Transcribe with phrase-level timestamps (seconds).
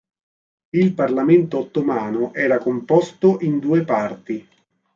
[0.71, 4.47] Il Parlamento ottomano era composto in due parti.